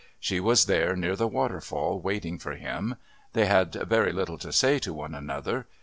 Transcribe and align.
She 0.19 0.39
was 0.39 0.65
there 0.65 0.95
near 0.95 1.15
the 1.15 1.27
waterfall 1.27 1.99
waiting 1.99 2.39
for 2.39 2.53
him; 2.55 2.95
they 3.33 3.45
had 3.45 3.75
very 3.87 4.11
little 4.11 4.39
to 4.39 4.51
say 4.51 4.79
to 4.79 4.93
one 4.93 5.13
another. 5.13 5.67